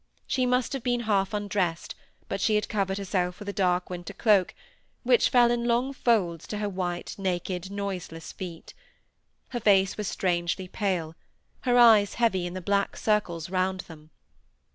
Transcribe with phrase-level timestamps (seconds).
[0.25, 1.93] She must have been half undressed;
[2.27, 4.55] but she had covered herself with a dark winter cloak,
[5.03, 8.73] which fell in long folds to her white, naked, noiseless feet.
[9.49, 11.15] Her face was strangely pale:
[11.65, 14.09] her eyes heavy in the black circles round them.